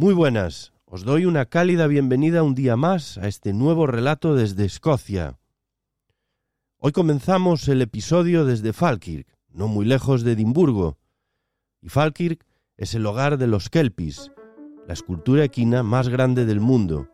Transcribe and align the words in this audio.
Muy 0.00 0.14
buenas, 0.14 0.72
os 0.86 1.04
doy 1.04 1.26
una 1.26 1.44
cálida 1.44 1.86
bienvenida 1.86 2.42
un 2.42 2.54
día 2.54 2.74
más 2.74 3.18
a 3.18 3.28
este 3.28 3.52
nuevo 3.52 3.86
relato 3.86 4.34
desde 4.34 4.64
Escocia. 4.64 5.38
Hoy 6.78 6.92
comenzamos 6.92 7.68
el 7.68 7.82
episodio 7.82 8.46
desde 8.46 8.72
Falkirk, 8.72 9.26
no 9.50 9.68
muy 9.68 9.84
lejos 9.84 10.22
de 10.24 10.32
Edimburgo. 10.32 10.96
Y 11.82 11.90
Falkirk 11.90 12.46
es 12.78 12.94
el 12.94 13.04
hogar 13.04 13.36
de 13.36 13.46
los 13.46 13.68
Kelpis, 13.68 14.32
la 14.86 14.94
escultura 14.94 15.44
equina 15.44 15.82
más 15.82 16.08
grande 16.08 16.46
del 16.46 16.60
mundo. 16.60 17.10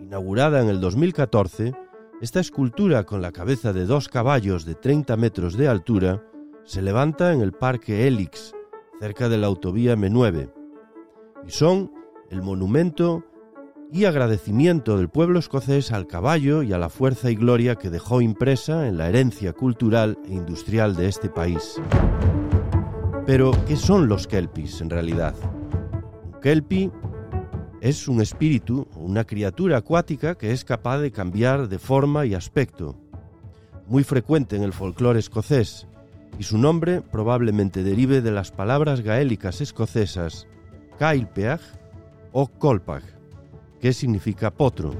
Inaugurada 0.00 0.62
en 0.62 0.70
el 0.70 0.80
2014, 0.80 1.74
esta 2.22 2.40
escultura 2.40 3.04
con 3.04 3.20
la 3.20 3.32
cabeza 3.32 3.74
de 3.74 3.84
dos 3.84 4.08
caballos 4.08 4.64
de 4.64 4.74
30 4.74 5.18
metros 5.18 5.54
de 5.58 5.68
altura 5.68 6.24
se 6.64 6.80
levanta 6.80 7.34
en 7.34 7.42
el 7.42 7.52
Parque 7.52 8.06
Elix, 8.06 8.54
cerca 9.00 9.28
de 9.28 9.36
la 9.36 9.48
autovía 9.48 9.94
M9, 9.96 10.50
y 11.46 11.50
son 11.50 11.95
el 12.30 12.42
monumento 12.42 13.24
y 13.92 14.04
agradecimiento 14.04 14.96
del 14.96 15.08
pueblo 15.08 15.38
escocés 15.38 15.92
al 15.92 16.06
caballo 16.06 16.62
y 16.62 16.72
a 16.72 16.78
la 16.78 16.88
fuerza 16.88 17.30
y 17.30 17.36
gloria 17.36 17.76
que 17.76 17.90
dejó 17.90 18.20
impresa 18.20 18.88
en 18.88 18.98
la 18.98 19.08
herencia 19.08 19.52
cultural 19.52 20.18
e 20.26 20.34
industrial 20.34 20.96
de 20.96 21.08
este 21.08 21.28
país. 21.28 21.80
Pero, 23.26 23.52
¿qué 23.66 23.76
son 23.76 24.08
los 24.08 24.26
kelpis 24.26 24.80
en 24.80 24.90
realidad? 24.90 25.34
Un 26.24 26.40
kelpie 26.40 26.90
es 27.80 28.08
un 28.08 28.20
espíritu 28.20 28.88
una 28.96 29.24
criatura 29.24 29.78
acuática 29.78 30.36
que 30.36 30.52
es 30.52 30.64
capaz 30.64 30.98
de 30.98 31.12
cambiar 31.12 31.68
de 31.68 31.78
forma 31.78 32.26
y 32.26 32.34
aspecto, 32.34 32.96
muy 33.86 34.02
frecuente 34.02 34.56
en 34.56 34.62
el 34.62 34.72
folclore 34.72 35.20
escocés, 35.20 35.86
y 36.38 36.42
su 36.42 36.58
nombre 36.58 37.02
probablemente 37.02 37.82
derive 37.82 38.20
de 38.20 38.30
las 38.30 38.50
palabras 38.50 39.00
gaélicas 39.00 39.60
escocesas 39.60 40.46
Kailpeag 40.98 41.60
o 42.38 42.48
Kolpag, 42.48 43.02
que 43.80 43.94
significa 43.94 44.50
potro. 44.50 44.92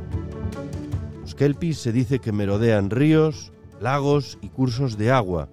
Los 1.21 1.35
kelpis 1.35 1.77
se 1.77 1.93
dice 1.93 2.19
que 2.19 2.33
merodean 2.33 2.89
ríos, 2.89 3.53
lagos 3.79 4.39
y 4.41 4.49
cursos 4.49 4.97
de 4.97 5.11
agua, 5.11 5.51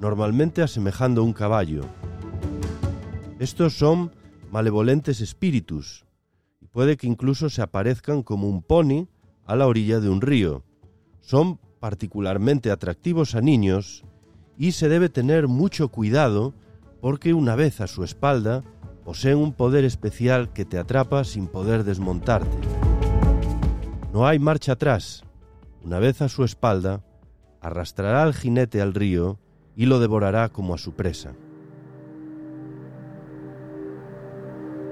normalmente 0.00 0.62
asemejando 0.62 1.24
un 1.24 1.32
caballo. 1.32 1.82
Estos 3.40 3.76
son 3.76 4.12
malevolentes 4.52 5.20
espíritus, 5.20 6.06
y 6.60 6.68
puede 6.68 6.96
que 6.96 7.08
incluso 7.08 7.50
se 7.50 7.60
aparezcan 7.60 8.22
como 8.22 8.48
un 8.48 8.62
pony 8.62 9.08
a 9.46 9.56
la 9.56 9.66
orilla 9.66 9.98
de 9.98 10.08
un 10.08 10.20
río. 10.20 10.62
Son 11.22 11.58
particularmente 11.80 12.70
atractivos 12.70 13.34
a 13.34 13.40
niños 13.40 14.04
y 14.56 14.70
se 14.72 14.88
debe 14.88 15.08
tener 15.08 15.48
mucho 15.48 15.88
cuidado 15.88 16.54
porque 17.00 17.34
una 17.34 17.56
vez 17.56 17.80
a 17.80 17.88
su 17.88 18.04
espalda 18.04 18.62
poseen 19.06 19.38
un 19.38 19.52
poder 19.52 19.84
especial 19.84 20.52
que 20.52 20.64
te 20.64 20.78
atrapa 20.78 21.22
sin 21.22 21.46
poder 21.46 21.84
desmontarte. 21.84 22.58
No 24.12 24.26
hay 24.26 24.40
marcha 24.40 24.72
atrás. 24.72 25.22
Una 25.84 26.00
vez 26.00 26.22
a 26.22 26.28
su 26.28 26.42
espalda, 26.42 27.04
arrastrará 27.60 28.24
al 28.24 28.34
jinete 28.34 28.82
al 28.82 28.94
río 28.94 29.38
y 29.76 29.86
lo 29.86 30.00
devorará 30.00 30.48
como 30.48 30.74
a 30.74 30.78
su 30.78 30.94
presa. 30.94 31.34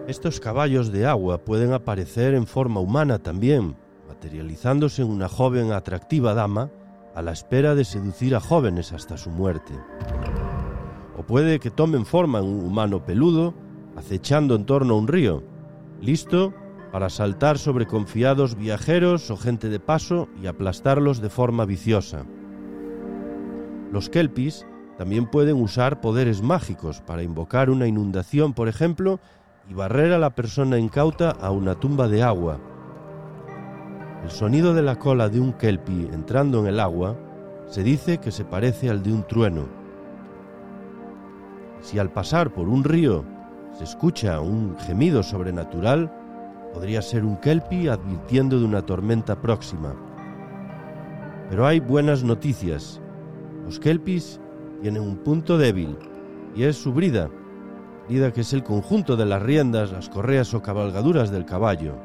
Estos 0.07 0.39
caballos 0.39 0.93
de 0.93 1.07
agua 1.07 1.39
pueden 1.39 1.73
aparecer 1.73 2.35
en 2.35 2.47
forma 2.47 2.79
humana 2.79 3.19
también, 3.19 3.75
materializándose 4.07 5.03
en 5.03 5.09
una 5.09 5.29
joven 5.29 5.73
atractiva 5.73 6.35
dama 6.35 6.71
a 7.17 7.23
la 7.23 7.33
espera 7.33 7.75
de 7.75 7.85
seducir 7.85 8.37
a 8.37 8.41
jóvenes 8.41 8.93
hasta 8.93 9.17
su 9.17 9.31
muerte. 9.31 9.75
O 11.19 11.25
puede 11.25 11.59
que 11.59 11.73
tomen 11.73 12.07
forma 12.07 12.39
en 12.39 12.45
un 12.45 12.65
humano 12.65 13.05
peludo 13.05 13.64
acechando 13.97 14.55
en 14.55 14.67
torno 14.67 14.95
a 14.95 14.99
un 14.99 15.09
río, 15.09 15.43
listo 16.01 16.53
para 16.93 17.11
saltar 17.11 17.59
sobre 17.59 17.87
confiados 17.87 18.57
viajeros 18.57 19.31
o 19.31 19.37
gente 19.37 19.69
de 19.69 19.81
paso 19.81 20.29
y 20.41 20.47
aplastarlos 20.47 21.21
de 21.21 21.31
forma 21.31 21.65
viciosa. 21.65 22.25
Los 23.91 24.09
kelpis 24.09 24.65
también 24.97 25.27
pueden 25.27 25.61
usar 25.61 26.01
poderes 26.01 26.43
mágicos 26.43 27.01
para 27.01 27.23
invocar 27.23 27.69
una 27.69 27.89
inundación, 27.89 28.53
por 28.53 28.69
ejemplo, 28.69 29.19
y 29.69 29.75
barrer 29.75 30.13
a 30.13 30.19
la 30.19 30.31
persona 30.31 30.79
incauta 30.79 31.31
a 31.31 31.51
una 31.51 31.75
tumba 31.75 32.07
de 32.07 32.23
agua. 32.23 32.61
El 34.23 34.31
sonido 34.31 34.73
de 34.73 34.83
la 34.83 34.99
cola 34.99 35.29
de 35.29 35.41
un 35.41 35.53
kelpie 35.53 36.09
entrando 36.13 36.61
en 36.61 36.67
el 36.67 36.81
agua 36.81 37.17
se 37.67 37.83
dice 37.83 38.19
que 38.19 38.31
se 38.31 38.45
parece 38.45 38.89
al 38.89 39.03
de 39.03 39.13
un 39.13 39.27
trueno. 39.27 39.67
Si 41.81 41.99
al 41.99 42.13
pasar 42.13 42.53
por 42.53 42.69
un 42.69 42.85
río 42.85 43.25
se 43.77 43.85
escucha 43.85 44.41
un 44.41 44.77
gemido 44.79 45.23
sobrenatural, 45.23 46.11
podría 46.73 47.03
ser 47.03 47.25
un 47.25 47.37
kelpie 47.37 47.91
advirtiendo 47.91 48.59
de 48.59 48.65
una 48.65 48.83
tormenta 48.83 49.41
próxima. 49.41 49.95
Pero 51.51 51.67
hay 51.67 51.81
buenas 51.81 52.23
noticias. 52.23 53.01
Los 53.65 53.81
kelpis 53.81 54.41
tienen 54.81 55.03
un 55.03 55.17
punto 55.17 55.59
débil, 55.59 55.97
y 56.55 56.65
es 56.65 56.77
su 56.77 56.93
brida, 56.93 57.31
brida 58.09 58.33
que 58.33 58.43
es 58.43 58.53
el 58.53 58.63
conjunto 58.63 59.17
de 59.17 59.27
las 59.27 59.43
riendas, 59.43 59.91
las 59.93 60.09
correas 60.09 60.55
o 60.55 60.63
cabalgaduras 60.63 61.31
del 61.31 61.45
caballo. 61.45 61.97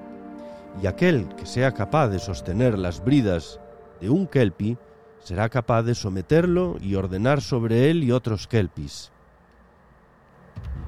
Y 0.81 0.87
aquel 0.87 1.27
que 1.35 1.45
sea 1.45 1.73
capaz 1.73 2.07
de 2.09 2.19
sostener 2.19 2.77
las 2.77 3.03
bridas 3.03 3.59
de 4.01 4.09
un 4.09 4.27
kelpie 4.27 4.77
será 5.19 5.49
capaz 5.49 5.83
de 5.83 5.95
someterlo 5.95 6.77
y 6.81 6.95
ordenar 6.95 7.41
sobre 7.41 7.89
él 7.89 8.03
y 8.03 8.11
otros 8.11 8.47
kelpis. 8.47 9.11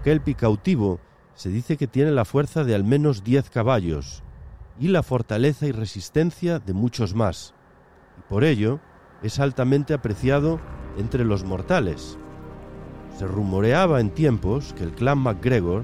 Kelpie 0.03 0.34
cautivo 0.34 1.00
se 1.35 1.50
dice 1.50 1.78
que 1.78 1.85
tiene 1.85 2.12
la 2.12 2.25
fuerza 2.25 2.63
de 2.63 2.73
al 2.73 2.84
menos 2.84 3.23
10 3.23 3.51
caballos 3.51 4.23
y 4.79 4.88
la 4.88 5.03
fortaleza 5.03 5.67
y 5.67 5.72
resistencia 5.72 6.57
de 6.57 6.73
muchos 6.73 7.13
más, 7.13 7.53
y 8.17 8.22
por 8.28 8.44
ello 8.44 8.79
es 9.22 9.40
altamente 9.40 9.94
apreciado 9.94 10.59
entre 10.97 11.23
los 11.23 11.44
mortales. 11.44 12.17
Se 13.17 13.28
rumoreaba 13.28 14.00
en 14.01 14.09
tiempos 14.09 14.73
que 14.73 14.84
el 14.84 14.91
clan 14.91 15.19
MacGregor 15.19 15.84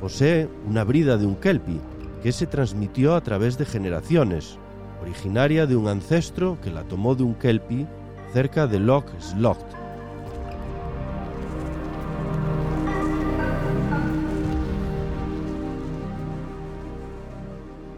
posee 0.00 0.48
una 0.66 0.82
brida 0.82 1.16
de 1.16 1.26
un 1.26 1.36
kelpie 1.36 1.80
que 2.24 2.32
se 2.32 2.48
transmitió 2.48 3.14
a 3.14 3.20
través 3.20 3.58
de 3.58 3.64
generaciones, 3.64 4.58
originaria 5.00 5.66
de 5.66 5.76
un 5.76 5.86
ancestro 5.86 6.58
que 6.60 6.72
la 6.72 6.82
tomó 6.82 7.14
de 7.14 7.22
un 7.22 7.34
kelpie 7.34 7.86
cerca 8.32 8.66
de 8.66 8.80
Loch 8.80 9.06
Slocht. 9.20 9.85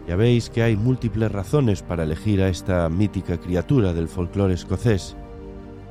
Ya 0.08 0.16
veis 0.16 0.48
que 0.48 0.62
hay 0.62 0.74
múltiples 0.74 1.30
razones 1.30 1.82
para 1.82 2.04
elegir 2.04 2.41
a 2.41 2.48
esta 2.48 2.88
mítica 2.88 3.36
criatura 3.36 3.92
del 3.92 4.08
folclore 4.08 4.54
escocés 4.54 5.14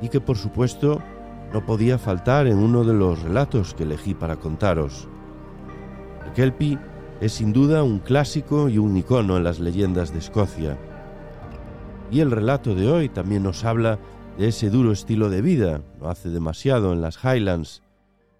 y 0.02 0.08
que 0.08 0.20
por 0.20 0.36
supuesto 0.36 1.00
no 1.52 1.64
podía 1.64 1.98
faltar 1.98 2.48
en 2.48 2.58
uno 2.58 2.82
de 2.82 2.94
los 2.94 3.22
relatos 3.22 3.74
que 3.74 3.84
elegí 3.84 4.14
para 4.14 4.34
contaros. 4.34 5.08
El 6.26 6.32
Kelpie 6.32 6.80
es 7.20 7.34
sin 7.34 7.52
duda 7.52 7.84
un 7.84 8.00
clásico 8.00 8.68
y 8.68 8.78
un 8.78 8.96
icono 8.96 9.36
en 9.36 9.44
las 9.44 9.60
leyendas 9.60 10.12
de 10.12 10.18
Escocia. 10.18 10.76
Y 12.10 12.18
el 12.18 12.32
relato 12.32 12.74
de 12.74 12.90
hoy 12.90 13.08
también 13.08 13.44
nos 13.44 13.64
habla 13.64 14.00
de 14.36 14.48
ese 14.48 14.68
duro 14.68 14.90
estilo 14.90 15.30
de 15.30 15.42
vida, 15.42 15.82
no 16.00 16.08
hace 16.08 16.28
demasiado 16.28 16.92
en 16.92 17.02
las 17.02 17.22
Highlands, 17.22 17.82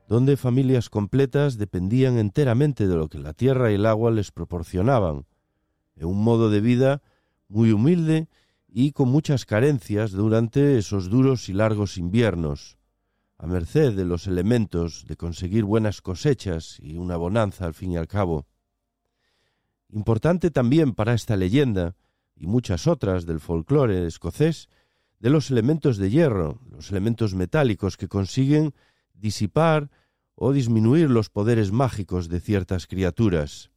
donde 0.09 0.37
familias 0.37 0.91
completas 0.91 1.57
dependían 1.57 2.19
enteramente 2.19 2.89
de 2.89 2.97
lo 2.97 3.07
que 3.09 3.19
la 3.19 3.33
tierra 3.33 3.71
y 3.71 3.75
el 3.75 3.87
agua 3.87 4.11
les 4.11 4.33
proporcionaban, 4.33 5.25
un 6.05 6.23
modo 6.23 6.51
de 6.51 6.61
vida 6.61 7.03
muy 7.49 7.73
humilde 7.73 8.29
y 8.69 8.93
con 8.93 9.09
muchas 9.09 9.47
carencias 9.47 10.13
durante 10.13 10.79
esos 10.79 11.09
duros 11.09 11.49
y 11.49 11.55
largos 11.55 11.97
inviernos, 11.97 12.77
a 13.39 13.47
merced 13.47 13.95
de 13.95 14.05
los 14.05 14.27
elementos 14.27 15.07
de 15.07 15.17
conseguir 15.17 15.65
buenas 15.65 16.03
cosechas 16.03 16.79
y 16.81 16.97
una 16.97 17.17
bonanza 17.17 17.65
al 17.65 17.75
fin 17.75 17.93
y 17.93 17.97
al 17.97 18.09
cabo. 18.09 18.47
Importante 19.91 20.51
también 20.51 20.93
para 20.93 21.15
esta 21.15 21.37
leyenda, 21.37 21.97
y 22.37 22.47
muchas 22.47 22.87
otras 22.87 23.27
del 23.27 23.41
folclore 23.41 24.07
escocés, 24.07 24.69
de 25.19 25.31
los 25.31 25.51
elementos 25.51 25.97
de 25.97 26.11
hierro, 26.11 26.61
los 26.71 26.91
elementos 26.91 27.35
metálicos 27.35 27.97
que 27.97 28.07
consiguen 28.07 28.75
disipar 29.15 29.91
o 30.35 30.53
disminuir 30.53 31.11
los 31.11 31.31
poderes 31.31 31.73
mágicos 31.73 32.29
de 32.29 32.41
ciertas 32.41 32.87
criaturas. 32.87 33.71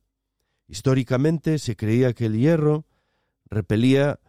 Históricamente 0.71 1.59
se 1.59 1.75
creía 1.75 2.13
que 2.13 2.27
el 2.27 2.38
hierro 2.39 2.85
repelía 3.50 4.21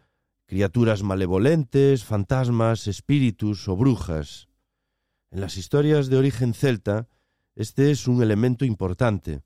criaturas 0.44 1.04
malevolentes, 1.04 2.04
fantasmas, 2.04 2.88
espíritus 2.88 3.68
o 3.68 3.76
brujas. 3.76 4.48
En 5.30 5.40
las 5.40 5.56
historias 5.56 6.08
de 6.08 6.16
origen 6.16 6.52
celta, 6.52 7.06
este 7.54 7.92
es 7.92 8.08
un 8.08 8.24
elemento 8.24 8.64
importante. 8.64 9.44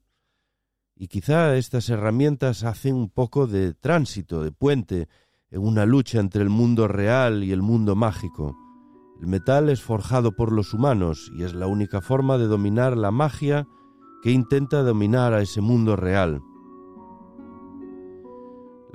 Y 0.95 1.09
quizá 1.09 1.55
estas 1.59 1.91
herramientas 1.91 2.65
hacen 2.65 2.95
un 2.95 3.11
poco 3.11 3.47
de 3.47 3.75
tránsito, 3.75 4.43
de 4.43 4.53
puente, 4.53 5.07
en 5.51 5.61
una 5.61 5.85
lucha 5.85 6.19
entre 6.19 6.41
el 6.41 6.49
mundo 6.49 6.89
real 6.89 7.45
y 7.45 7.53
el 7.53 7.61
mundo 7.61 7.95
mágico. 7.95 8.57
El 9.21 9.27
metal 9.27 9.69
es 9.69 9.83
forjado 9.83 10.35
por 10.35 10.51
los 10.51 10.73
humanos 10.73 11.31
y 11.37 11.43
es 11.43 11.53
la 11.53 11.67
única 11.67 12.01
forma 12.01 12.39
de 12.39 12.47
dominar 12.47 12.97
la 12.97 13.11
magia 13.11 13.69
que 14.23 14.31
intenta 14.31 14.83
dominar 14.83 15.35
a 15.35 15.43
ese 15.43 15.61
mundo 15.61 15.95
real. 15.95 16.41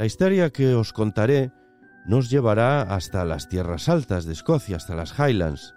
La 0.01 0.07
historia 0.07 0.49
que 0.49 0.73
os 0.73 0.93
contaré 0.93 1.51
nos 2.07 2.31
llevará 2.31 2.81
hasta 2.81 3.23
las 3.23 3.49
tierras 3.49 3.87
altas 3.87 4.25
de 4.25 4.33
Escocia, 4.33 4.77
hasta 4.77 4.95
las 4.95 5.13
Highlands. 5.19 5.75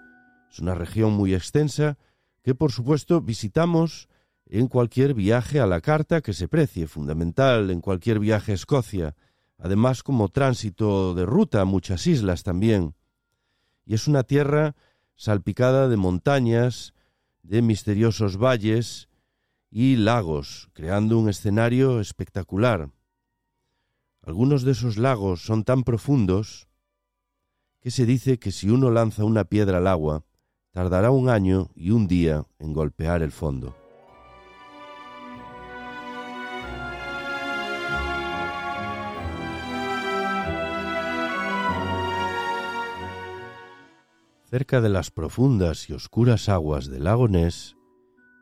Es 0.51 0.61
una 0.61 0.75
región 0.75 1.13
muy 1.13 1.35
extensa 1.35 1.99
que 2.43 2.55
por 2.55 2.73
supuesto 2.73 3.21
visitamos 3.21 4.09
en 4.47 4.69
cualquier 4.69 5.13
viaje 5.13 5.61
a 5.61 5.67
la 5.67 5.83
carta 5.83 6.23
que 6.23 6.33
se 6.33 6.49
precie, 6.49 6.87
fundamental 6.87 7.71
en 7.71 7.83
cualquier 7.83 8.19
viaje 8.19 8.53
a 8.53 8.55
Escocia, 8.55 9.15
además 9.59 10.03
como 10.03 10.31
tránsito 10.31 11.13
de 11.13 11.27
ruta 11.27 11.61
a 11.61 11.67
muchas 11.67 12.07
islas 12.07 12.45
también. 12.45 12.95
Y 13.85 13.93
es 13.93 14.09
una 14.09 14.23
tierra 14.23 14.75
salpicada 15.17 15.87
de 15.87 15.99
montañas, 15.99 16.95
de 17.43 17.61
misteriosos 17.61 18.39
valles 18.39 19.11
y 19.71 19.97
lagos, 19.97 20.71
creando 20.73 21.19
un 21.19 21.29
escenario 21.29 22.01
espectacular. 22.01 22.89
Algunos 24.27 24.63
de 24.63 24.73
esos 24.73 24.97
lagos 24.97 25.45
son 25.45 25.65
tan 25.65 25.83
profundos 25.83 26.67
que 27.81 27.91
se 27.91 28.07
dice 28.07 28.39
que 28.39 28.53
si 28.53 28.71
uno 28.71 28.91
lanza 28.91 29.23
una 29.25 29.45
piedra 29.45 29.79
al 29.79 29.87
agua, 29.87 30.25
tardará 30.71 31.11
un 31.11 31.29
año 31.29 31.69
y 31.75 31.91
un 31.91 32.09
día 32.09 32.47
en 32.59 32.73
golpear 32.73 33.23
el 33.23 33.33
fondo. 33.33 33.77
Cerca 44.49 44.81
de 44.81 44.89
las 44.89 45.11
profundas 45.11 45.91
y 45.91 45.93
oscuras 45.93 46.49
aguas 46.49 46.87
del 46.87 47.05
lago 47.05 47.29
Ness 47.29 47.77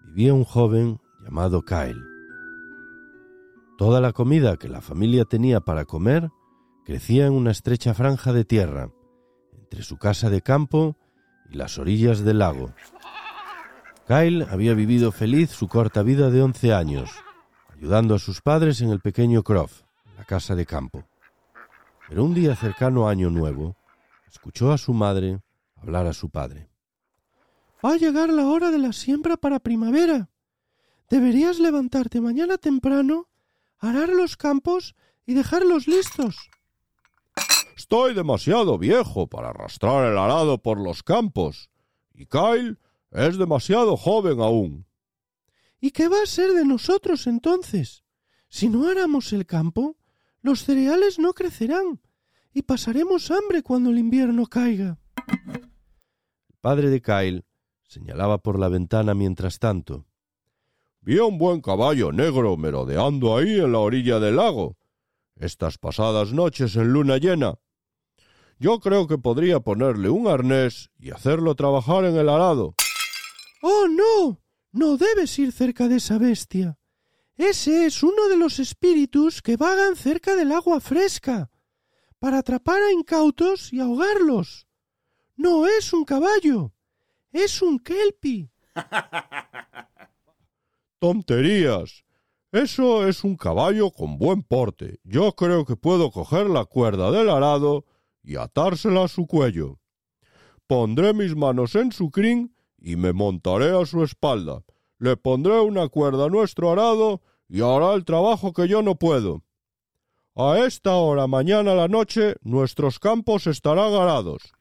vivía 0.06 0.32
un 0.32 0.44
joven 0.44 1.00
llamado 1.24 1.64
Kyle. 1.64 2.11
Toda 3.78 4.00
la 4.00 4.12
comida 4.12 4.56
que 4.56 4.68
la 4.68 4.80
familia 4.80 5.24
tenía 5.24 5.60
para 5.60 5.84
comer 5.84 6.30
crecía 6.84 7.26
en 7.26 7.32
una 7.32 7.50
estrecha 7.50 7.94
franja 7.94 8.32
de 8.32 8.44
tierra, 8.44 8.90
entre 9.58 9.82
su 9.82 9.96
casa 9.96 10.30
de 10.30 10.42
campo 10.42 10.96
y 11.50 11.56
las 11.56 11.78
orillas 11.78 12.24
del 12.24 12.38
lago. 12.38 12.72
Kyle 14.06 14.46
había 14.50 14.74
vivido 14.74 15.12
feliz 15.12 15.50
su 15.50 15.68
corta 15.68 16.02
vida 16.02 16.30
de 16.30 16.42
once 16.42 16.72
años, 16.72 17.10
ayudando 17.72 18.14
a 18.14 18.18
sus 18.18 18.40
padres 18.40 18.80
en 18.80 18.90
el 18.90 19.00
pequeño 19.00 19.42
Croft, 19.42 19.82
la 20.16 20.24
casa 20.24 20.54
de 20.54 20.66
campo. 20.66 21.04
Pero 22.08 22.24
un 22.24 22.34
día 22.34 22.54
cercano 22.56 23.08
a 23.08 23.10
Año 23.10 23.30
Nuevo, 23.30 23.76
escuchó 24.26 24.72
a 24.72 24.78
su 24.78 24.92
madre 24.92 25.40
hablar 25.76 26.06
a 26.06 26.12
su 26.12 26.30
padre. 26.30 26.68
Va 27.84 27.94
a 27.94 27.96
llegar 27.96 28.28
la 28.30 28.46
hora 28.46 28.70
de 28.70 28.78
la 28.78 28.92
siembra 28.92 29.36
para 29.36 29.58
primavera. 29.58 30.28
Deberías 31.10 31.58
levantarte 31.58 32.20
mañana 32.20 32.58
temprano, 32.58 33.28
arar 33.82 34.08
los 34.08 34.36
campos 34.36 34.94
y 35.26 35.34
dejarlos 35.34 35.86
listos. 35.88 36.36
Estoy 37.76 38.14
demasiado 38.14 38.78
viejo 38.78 39.26
para 39.26 39.50
arrastrar 39.50 40.10
el 40.10 40.16
arado 40.16 40.62
por 40.62 40.78
los 40.78 41.02
campos, 41.02 41.68
y 42.14 42.26
Kyle 42.26 42.78
es 43.10 43.36
demasiado 43.36 43.96
joven 43.96 44.40
aún. 44.40 44.86
¿Y 45.80 45.90
qué 45.90 46.08
va 46.08 46.22
a 46.22 46.26
ser 46.26 46.52
de 46.52 46.64
nosotros 46.64 47.26
entonces? 47.26 48.04
Si 48.48 48.68
no 48.68 48.86
aramos 48.86 49.32
el 49.32 49.46
campo, 49.46 49.96
los 50.42 50.64
cereales 50.64 51.18
no 51.18 51.32
crecerán, 51.32 52.00
y 52.54 52.62
pasaremos 52.62 53.30
hambre 53.32 53.62
cuando 53.62 53.90
el 53.90 53.98
invierno 53.98 54.46
caiga. 54.46 54.98
El 56.48 56.56
padre 56.60 56.88
de 56.88 57.02
Kyle 57.02 57.44
señalaba 57.82 58.38
por 58.38 58.60
la 58.60 58.68
ventana 58.68 59.14
mientras 59.14 59.58
tanto. 59.58 60.06
Vi 61.04 61.18
un 61.18 61.36
buen 61.36 61.60
caballo 61.60 62.12
negro 62.12 62.56
merodeando 62.56 63.36
ahí 63.36 63.58
en 63.58 63.72
la 63.72 63.80
orilla 63.80 64.20
del 64.20 64.36
lago, 64.36 64.76
estas 65.34 65.76
pasadas 65.76 66.32
noches 66.32 66.76
en 66.76 66.92
luna 66.92 67.18
llena. 67.18 67.58
Yo 68.60 68.78
creo 68.78 69.08
que 69.08 69.18
podría 69.18 69.58
ponerle 69.58 70.10
un 70.10 70.28
arnés 70.28 70.90
y 71.00 71.10
hacerlo 71.10 71.56
trabajar 71.56 72.04
en 72.04 72.16
el 72.16 72.28
arado. 72.28 72.76
Oh, 73.62 73.88
no. 73.88 74.40
No 74.70 74.96
debes 74.96 75.36
ir 75.40 75.50
cerca 75.50 75.88
de 75.88 75.96
esa 75.96 76.18
bestia. 76.18 76.78
Ese 77.36 77.86
es 77.86 78.04
uno 78.04 78.28
de 78.28 78.36
los 78.36 78.60
espíritus 78.60 79.42
que 79.42 79.56
vagan 79.56 79.96
cerca 79.96 80.36
del 80.36 80.52
agua 80.52 80.80
fresca, 80.80 81.50
para 82.20 82.38
atrapar 82.38 82.80
a 82.80 82.92
incautos 82.92 83.72
y 83.72 83.80
ahogarlos. 83.80 84.68
No 85.34 85.66
es 85.66 85.92
un 85.92 86.04
caballo, 86.04 86.72
es 87.32 87.60
un 87.60 87.80
kelpie. 87.80 88.52
Tonterías. 91.02 92.04
Eso 92.52 93.08
es 93.08 93.24
un 93.24 93.34
caballo 93.34 93.90
con 93.90 94.18
buen 94.18 94.44
porte. 94.44 95.00
Yo 95.02 95.32
creo 95.34 95.64
que 95.64 95.74
puedo 95.74 96.12
coger 96.12 96.48
la 96.48 96.64
cuerda 96.64 97.10
del 97.10 97.28
arado 97.28 97.86
y 98.22 98.36
atársela 98.36 99.02
a 99.02 99.08
su 99.08 99.26
cuello. 99.26 99.80
Pondré 100.68 101.12
mis 101.12 101.34
manos 101.34 101.74
en 101.74 101.90
su 101.90 102.12
crin 102.12 102.54
y 102.78 102.94
me 102.94 103.12
montaré 103.12 103.76
a 103.76 103.84
su 103.84 104.04
espalda. 104.04 104.62
Le 105.00 105.16
pondré 105.16 105.58
una 105.58 105.88
cuerda 105.88 106.26
a 106.26 106.28
nuestro 106.28 106.70
arado 106.70 107.20
y 107.48 107.62
hará 107.62 107.94
el 107.94 108.04
trabajo 108.04 108.52
que 108.52 108.68
yo 108.68 108.80
no 108.80 108.94
puedo. 108.94 109.42
A 110.36 110.60
esta 110.60 110.94
hora 110.94 111.26
mañana 111.26 111.72
a 111.72 111.74
la 111.74 111.88
noche 111.88 112.36
nuestros 112.42 113.00
campos 113.00 113.48
estarán 113.48 113.92
arados. 113.92 114.52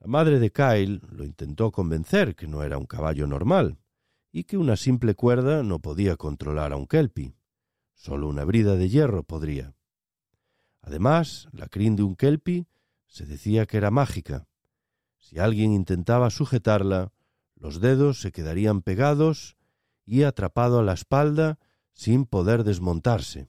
La 0.00 0.08
madre 0.08 0.40
de 0.40 0.50
Kyle 0.50 1.00
lo 1.12 1.22
intentó 1.22 1.70
convencer 1.70 2.34
que 2.34 2.48
no 2.48 2.64
era 2.64 2.76
un 2.76 2.86
caballo 2.86 3.28
normal 3.28 3.78
y 4.36 4.42
que 4.42 4.58
una 4.58 4.74
simple 4.74 5.14
cuerda 5.14 5.62
no 5.62 5.78
podía 5.78 6.16
controlar 6.16 6.72
a 6.72 6.76
un 6.76 6.88
kelpie. 6.88 7.36
Solo 7.94 8.26
una 8.26 8.44
brida 8.44 8.74
de 8.74 8.88
hierro 8.88 9.22
podría. 9.22 9.76
Además, 10.82 11.46
la 11.52 11.68
crin 11.68 11.94
de 11.94 12.02
un 12.02 12.16
kelpie 12.16 12.66
se 13.06 13.26
decía 13.26 13.66
que 13.66 13.76
era 13.76 13.92
mágica. 13.92 14.48
Si 15.18 15.38
alguien 15.38 15.70
intentaba 15.70 16.30
sujetarla, 16.30 17.12
los 17.54 17.80
dedos 17.80 18.20
se 18.20 18.32
quedarían 18.32 18.82
pegados 18.82 19.56
y 20.04 20.24
atrapado 20.24 20.80
a 20.80 20.82
la 20.82 20.94
espalda 20.94 21.60
sin 21.92 22.26
poder 22.26 22.64
desmontarse. 22.64 23.46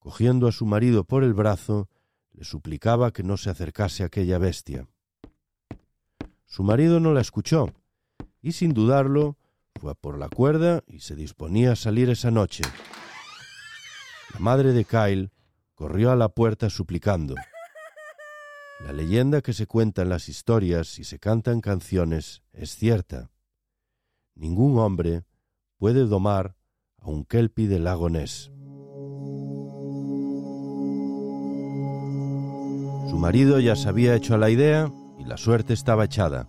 Cogiendo 0.00 0.48
a 0.48 0.52
su 0.52 0.66
marido 0.66 1.04
por 1.04 1.22
el 1.22 1.34
brazo, 1.34 1.88
le 2.32 2.42
suplicaba 2.42 3.12
que 3.12 3.22
no 3.22 3.36
se 3.36 3.48
acercase 3.48 4.02
a 4.02 4.06
aquella 4.06 4.38
bestia. 4.38 4.88
Su 6.46 6.64
marido 6.64 6.98
no 6.98 7.14
la 7.14 7.20
escuchó, 7.20 7.72
y 8.42 8.52
sin 8.52 8.72
dudarlo 8.72 9.36
fue 9.78 9.92
a 9.92 9.94
por 9.94 10.18
la 10.18 10.28
cuerda 10.28 10.82
y 10.86 11.00
se 11.00 11.14
disponía 11.14 11.72
a 11.72 11.76
salir 11.76 12.10
esa 12.10 12.30
noche. 12.30 12.62
La 14.34 14.40
madre 14.40 14.72
de 14.72 14.84
Kyle 14.84 15.30
corrió 15.74 16.10
a 16.10 16.16
la 16.16 16.28
puerta 16.28 16.70
suplicando. 16.70 17.34
La 18.84 18.92
leyenda 18.92 19.42
que 19.42 19.52
se 19.52 19.66
cuenta 19.66 20.02
en 20.02 20.08
las 20.08 20.28
historias 20.28 20.98
y 20.98 21.04
se 21.04 21.18
canta 21.18 21.52
en 21.52 21.60
canciones 21.60 22.42
es 22.52 22.74
cierta. 22.76 23.30
Ningún 24.34 24.78
hombre 24.78 25.24
puede 25.76 26.06
domar 26.06 26.56
a 26.98 27.08
un 27.08 27.24
kelpie 27.24 27.68
del 27.68 27.84
lago 27.84 28.08
Ness. 28.08 28.50
Su 33.10 33.18
marido 33.18 33.58
ya 33.58 33.76
se 33.76 33.88
había 33.88 34.14
hecho 34.14 34.34
a 34.34 34.38
la 34.38 34.50
idea 34.50 34.90
y 35.18 35.24
la 35.24 35.36
suerte 35.36 35.72
estaba 35.72 36.04
echada. 36.04 36.48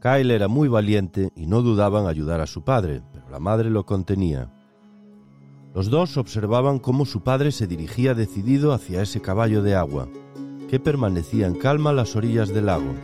Kyle 0.00 0.30
era 0.30 0.48
muy 0.48 0.68
valiente 0.68 1.30
y 1.34 1.46
no 1.46 1.62
dudaba 1.62 2.00
en 2.00 2.06
ayudar 2.06 2.40
a 2.40 2.46
su 2.46 2.62
padre, 2.62 3.02
pero 3.12 3.28
la 3.30 3.40
madre 3.40 3.70
lo 3.70 3.86
contenía. 3.86 4.52
Los 5.74 5.90
dos 5.90 6.16
observaban 6.16 6.78
cómo 6.78 7.04
su 7.04 7.22
padre 7.22 7.52
se 7.52 7.66
dirigía 7.66 8.14
decidido 8.14 8.72
hacia 8.72 9.02
ese 9.02 9.20
caballo 9.20 9.62
de 9.62 9.74
agua, 9.74 10.08
que 10.68 10.80
permanecía 10.80 11.46
en 11.46 11.54
calma 11.54 11.90
a 11.90 11.92
las 11.94 12.16
orillas 12.16 12.48
del 12.48 12.66
lago. 12.66 12.94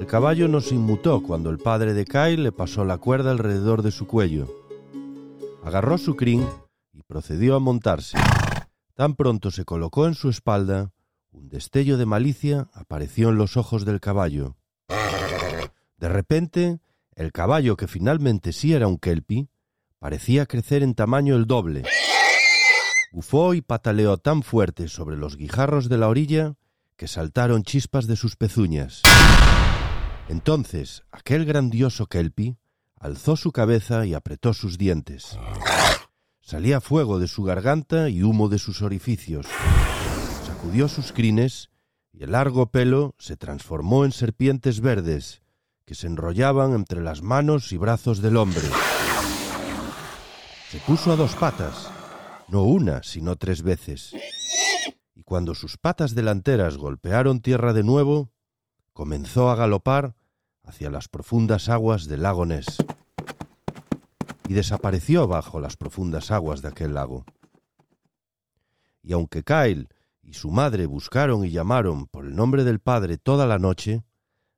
El 0.00 0.06
caballo 0.06 0.48
no 0.48 0.60
se 0.60 0.74
inmutó 0.74 1.22
cuando 1.22 1.50
el 1.50 1.58
padre 1.58 1.94
de 1.94 2.04
Kyle 2.04 2.42
le 2.42 2.52
pasó 2.52 2.84
la 2.84 2.98
cuerda 2.98 3.30
alrededor 3.30 3.82
de 3.82 3.90
su 3.90 4.06
cuello. 4.06 4.46
Agarró 5.64 5.96
su 5.96 6.16
crin 6.16 6.46
y 6.92 7.02
procedió 7.02 7.56
a 7.56 7.60
montarse. 7.60 8.18
Tan 8.94 9.14
pronto 9.14 9.50
se 9.50 9.64
colocó 9.64 10.06
en 10.06 10.14
su 10.14 10.28
espalda, 10.28 10.92
un 11.30 11.48
destello 11.48 11.98
de 11.98 12.06
malicia 12.06 12.68
apareció 12.72 13.30
en 13.30 13.36
los 13.36 13.56
ojos 13.56 13.84
del 13.84 14.00
caballo. 14.00 14.56
De 15.98 16.08
repente, 16.08 16.80
el 17.14 17.32
caballo, 17.32 17.76
que 17.76 17.88
finalmente 17.88 18.52
sí 18.52 18.74
era 18.74 18.86
un 18.86 18.98
kelpie, 18.98 19.48
parecía 19.98 20.46
crecer 20.46 20.82
en 20.82 20.94
tamaño 20.94 21.36
el 21.36 21.46
doble. 21.46 21.84
Bufó 23.12 23.54
y 23.54 23.62
pataleó 23.62 24.18
tan 24.18 24.42
fuerte 24.42 24.88
sobre 24.88 25.16
los 25.16 25.36
guijarros 25.36 25.88
de 25.88 25.96
la 25.96 26.08
orilla 26.08 26.54
que 26.96 27.08
saltaron 27.08 27.62
chispas 27.62 28.06
de 28.06 28.16
sus 28.16 28.36
pezuñas. 28.36 29.00
Entonces 30.28 31.02
aquel 31.10 31.44
grandioso 31.46 32.06
kelpie 32.06 32.56
alzó 32.98 33.36
su 33.36 33.52
cabeza 33.52 34.04
y 34.04 34.14
apretó 34.14 34.52
sus 34.52 34.76
dientes. 34.76 35.38
Salía 36.40 36.80
fuego 36.80 37.18
de 37.18 37.28
su 37.28 37.42
garganta 37.42 38.10
y 38.10 38.22
humo 38.22 38.48
de 38.48 38.58
sus 38.58 38.82
orificios. 38.82 39.46
Sacudió 40.46 40.88
sus 40.88 41.12
crines 41.12 41.70
y 42.12 42.24
el 42.24 42.32
largo 42.32 42.70
pelo 42.70 43.14
se 43.18 43.36
transformó 43.36 44.04
en 44.04 44.12
serpientes 44.12 44.80
verdes 44.80 45.42
que 45.86 45.94
se 45.94 46.08
enrollaban 46.08 46.74
entre 46.74 47.00
las 47.00 47.22
manos 47.22 47.72
y 47.72 47.76
brazos 47.76 48.20
del 48.20 48.36
hombre. 48.36 48.62
Se 50.68 50.78
puso 50.80 51.12
a 51.12 51.16
dos 51.16 51.36
patas, 51.36 51.88
no 52.48 52.64
una, 52.64 53.04
sino 53.04 53.36
tres 53.36 53.62
veces. 53.62 54.12
Y 55.14 55.22
cuando 55.22 55.54
sus 55.54 55.78
patas 55.78 56.16
delanteras 56.16 56.76
golpearon 56.76 57.40
tierra 57.40 57.72
de 57.72 57.84
nuevo, 57.84 58.32
comenzó 58.92 59.48
a 59.48 59.54
galopar 59.54 60.16
hacia 60.64 60.90
las 60.90 61.06
profundas 61.06 61.68
aguas 61.68 62.06
del 62.06 62.22
lago 62.22 62.44
Ness. 62.46 62.78
Y 64.48 64.54
desapareció 64.54 65.28
bajo 65.28 65.60
las 65.60 65.76
profundas 65.76 66.32
aguas 66.32 66.62
de 66.62 66.68
aquel 66.68 66.94
lago. 66.94 67.24
Y 69.02 69.12
aunque 69.12 69.44
Kyle 69.44 69.88
y 70.20 70.32
su 70.32 70.50
madre 70.50 70.86
buscaron 70.86 71.44
y 71.44 71.50
llamaron 71.50 72.06
por 72.06 72.26
el 72.26 72.34
nombre 72.34 72.64
del 72.64 72.80
padre 72.80 73.18
toda 73.18 73.46
la 73.46 73.60
noche, 73.60 74.02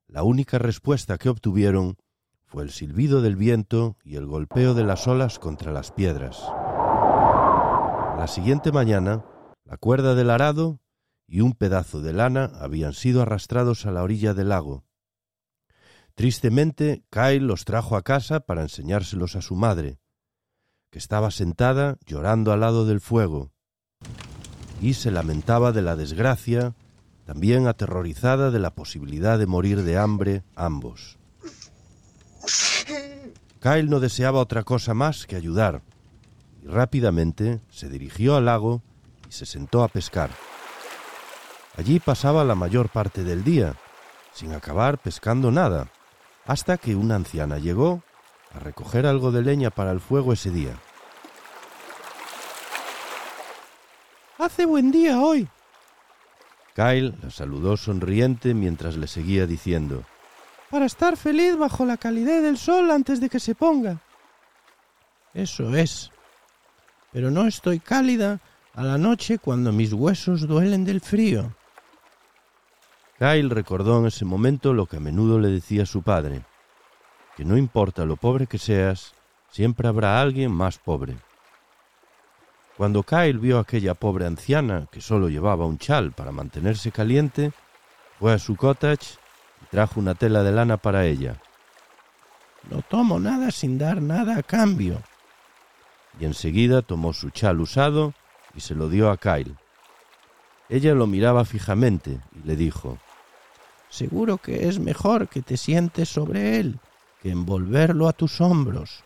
la 0.09 0.23
única 0.23 0.57
respuesta 0.57 1.19
que 1.19 1.29
obtuvieron 1.29 1.97
fue 2.43 2.63
el 2.63 2.71
silbido 2.71 3.21
del 3.21 3.35
viento 3.35 3.95
y 4.03 4.15
el 4.15 4.25
golpeo 4.25 4.73
de 4.73 4.83
las 4.83 5.07
olas 5.07 5.37
contra 5.37 5.71
las 5.71 5.91
piedras. 5.91 6.41
la 8.17 8.25
siguiente 8.27 8.71
mañana, 8.71 9.23
la 9.63 9.77
cuerda 9.77 10.15
del 10.15 10.31
arado 10.31 10.81
y 11.27 11.41
un 11.41 11.53
pedazo 11.53 12.01
de 12.01 12.11
lana 12.11 12.51
habían 12.59 12.93
sido 12.93 13.21
arrastrados 13.21 13.85
a 13.85 13.91
la 13.91 14.01
orilla 14.01 14.33
del 14.33 14.49
lago. 14.49 14.83
Tristemente, 16.15 17.05
Kyle 17.11 17.45
los 17.45 17.63
trajo 17.63 17.95
a 17.95 18.01
casa 18.01 18.39
para 18.41 18.63
enseñárselos 18.63 19.35
a 19.35 19.41
su 19.41 19.55
madre, 19.55 19.99
que 20.89 20.97
estaba 20.97 21.29
sentada 21.29 21.97
llorando 22.05 22.51
al 22.51 22.61
lado 22.61 22.85
del 22.85 22.99
fuego, 22.99 23.51
y 24.81 24.95
se 24.95 25.11
lamentaba 25.11 25.71
de 25.71 25.83
la 25.83 25.95
desgracia, 25.95 26.73
también 27.29 27.67
aterrorizada 27.67 28.49
de 28.49 28.57
la 28.57 28.71
posibilidad 28.71 29.37
de 29.37 29.45
morir 29.45 29.83
de 29.83 29.99
hambre 29.99 30.41
ambos. 30.55 31.19
Kyle 33.61 33.87
no 33.87 33.99
deseaba 33.99 34.39
otra 34.39 34.63
cosa 34.63 34.95
más 34.95 35.27
que 35.27 35.35
ayudar, 35.35 35.83
y 36.63 36.65
rápidamente 36.65 37.61
se 37.69 37.87
dirigió 37.87 38.35
al 38.35 38.45
lago 38.45 38.81
y 39.29 39.31
se 39.31 39.45
sentó 39.45 39.83
a 39.83 39.89
pescar. 39.89 40.31
Allí 41.77 41.99
pasaba 41.99 42.43
la 42.43 42.55
mayor 42.55 42.89
parte 42.89 43.23
del 43.23 43.43
día, 43.43 43.75
sin 44.33 44.53
acabar 44.53 44.97
pescando 44.97 45.51
nada, 45.51 45.91
hasta 46.47 46.79
que 46.79 46.95
una 46.95 47.13
anciana 47.13 47.59
llegó 47.59 48.01
a 48.55 48.57
recoger 48.57 49.05
algo 49.05 49.31
de 49.31 49.43
leña 49.43 49.69
para 49.69 49.91
el 49.91 49.99
fuego 49.99 50.33
ese 50.33 50.49
día. 50.49 50.81
Hace 54.39 54.65
buen 54.65 54.89
día 54.89 55.21
hoy. 55.21 55.47
Kyle 56.79 57.13
la 57.21 57.29
saludó 57.29 57.75
sonriente 57.75 58.53
mientras 58.53 58.95
le 58.95 59.07
seguía 59.07 59.45
diciendo 59.45 60.05
Para 60.69 60.85
estar 60.85 61.17
feliz 61.17 61.57
bajo 61.57 61.83
la 61.83 61.97
calidez 61.97 62.41
del 62.41 62.57
sol 62.57 62.89
antes 62.91 63.19
de 63.19 63.29
que 63.29 63.41
se 63.41 63.53
ponga. 63.53 63.99
Eso 65.33 65.75
es. 65.75 66.09
Pero 67.11 67.31
no 67.31 67.47
estoy 67.47 67.79
cálida 67.79 68.39
a 68.75 68.83
la 68.85 68.97
noche 68.97 69.39
cuando 69.39 69.73
mis 69.73 69.91
huesos 69.91 70.47
duelen 70.47 70.85
del 70.85 71.01
frío. 71.01 71.53
Kyle 73.17 73.49
recordó 73.49 73.99
en 73.99 74.05
ese 74.05 74.23
momento 74.23 74.73
lo 74.73 74.85
que 74.85 74.97
a 74.97 75.01
menudo 75.01 75.37
le 75.37 75.49
decía 75.49 75.85
su 75.85 76.01
padre, 76.01 76.43
que 77.35 77.43
no 77.43 77.57
importa 77.57 78.05
lo 78.05 78.15
pobre 78.15 78.47
que 78.47 78.57
seas, 78.57 79.13
siempre 79.51 79.89
habrá 79.89 80.21
alguien 80.21 80.53
más 80.53 80.77
pobre. 80.77 81.17
Cuando 82.79 83.03
Kyle 83.03 83.37
vio 83.39 83.57
a 83.57 83.63
aquella 83.63 83.93
pobre 83.93 84.25
anciana 84.25 84.87
que 84.89 85.01
solo 85.01 85.27
llevaba 85.27 85.65
un 85.65 85.79
chal 85.79 86.13
para 86.13 86.31
mantenerse 86.31 86.93
caliente, 86.93 87.51
fue 88.17 88.31
a 88.31 88.39
su 88.39 88.55
cottage 88.55 89.17
y 89.61 89.65
trajo 89.65 89.99
una 89.99 90.15
tela 90.15 90.43
de 90.43 90.53
lana 90.53 90.77
para 90.77 91.05
ella. 91.05 91.41
No 92.71 92.81
tomo 92.81 93.19
nada 93.19 93.51
sin 93.51 93.77
dar 93.77 94.01
nada 94.01 94.37
a 94.37 94.43
cambio. 94.43 95.01
Y 96.21 96.23
enseguida 96.23 96.81
tomó 96.81 97.11
su 97.11 97.31
chal 97.31 97.59
usado 97.59 98.13
y 98.55 98.61
se 98.61 98.75
lo 98.75 98.87
dio 98.87 99.11
a 99.11 99.17
Kyle. 99.17 99.57
Ella 100.69 100.93
lo 100.93 101.05
miraba 101.05 101.43
fijamente 101.43 102.21
y 102.41 102.47
le 102.47 102.55
dijo 102.55 102.97
Seguro 103.89 104.37
que 104.37 104.69
es 104.69 104.79
mejor 104.79 105.27
que 105.27 105.41
te 105.41 105.57
sientes 105.57 106.07
sobre 106.07 106.61
él 106.61 106.79
que 107.21 107.29
envolverlo 107.29 108.07
a 108.07 108.13
tus 108.13 108.39
hombros. 108.39 109.03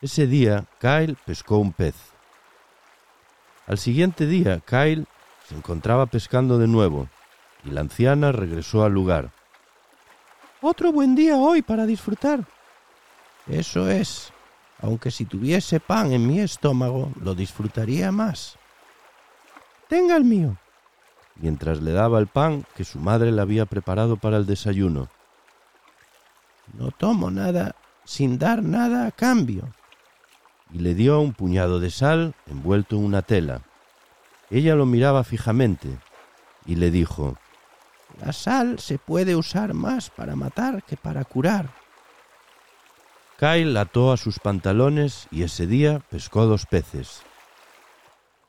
Ese 0.00 0.28
día 0.28 0.66
Kyle 0.78 1.16
pescó 1.26 1.58
un 1.58 1.72
pez. 1.72 2.15
Al 3.66 3.78
siguiente 3.78 4.26
día, 4.26 4.60
Kyle 4.60 5.06
se 5.48 5.56
encontraba 5.56 6.06
pescando 6.06 6.56
de 6.56 6.68
nuevo 6.68 7.08
y 7.64 7.70
la 7.70 7.80
anciana 7.80 8.30
regresó 8.30 8.84
al 8.84 8.92
lugar. 8.92 9.30
Otro 10.60 10.92
buen 10.92 11.16
día 11.16 11.36
hoy 11.36 11.62
para 11.62 11.84
disfrutar. 11.84 12.44
Eso 13.48 13.90
es. 13.90 14.32
Aunque 14.80 15.10
si 15.10 15.24
tuviese 15.24 15.80
pan 15.80 16.12
en 16.12 16.26
mi 16.26 16.40
estómago, 16.40 17.10
lo 17.20 17.34
disfrutaría 17.34 18.12
más. 18.12 18.56
Tenga 19.88 20.16
el 20.16 20.24
mío. 20.24 20.56
Mientras 21.36 21.80
le 21.80 21.92
daba 21.92 22.18
el 22.20 22.28
pan 22.28 22.64
que 22.76 22.84
su 22.84 22.98
madre 22.98 23.32
le 23.32 23.42
había 23.42 23.66
preparado 23.66 24.16
para 24.16 24.36
el 24.36 24.46
desayuno. 24.46 25.08
No 26.74 26.90
tomo 26.92 27.30
nada 27.30 27.74
sin 28.04 28.38
dar 28.38 28.62
nada 28.62 29.06
a 29.06 29.12
cambio 29.12 29.72
y 30.72 30.78
le 30.78 30.94
dio 30.94 31.20
un 31.20 31.32
puñado 31.32 31.80
de 31.80 31.90
sal 31.90 32.34
envuelto 32.46 32.96
en 32.96 33.04
una 33.04 33.22
tela. 33.22 33.62
Ella 34.50 34.74
lo 34.74 34.86
miraba 34.86 35.24
fijamente 35.24 35.88
y 36.66 36.76
le 36.76 36.90
dijo 36.90 37.36
La 38.24 38.32
sal 38.32 38.78
se 38.78 38.98
puede 38.98 39.36
usar 39.36 39.74
más 39.74 40.10
para 40.10 40.36
matar 40.36 40.82
que 40.82 40.96
para 40.96 41.24
curar. 41.24 41.70
Kyle 43.38 43.76
ató 43.76 44.12
a 44.12 44.16
sus 44.16 44.38
pantalones 44.38 45.28
y 45.30 45.42
ese 45.42 45.66
día 45.66 46.00
pescó 46.10 46.46
dos 46.46 46.64
peces. 46.66 47.22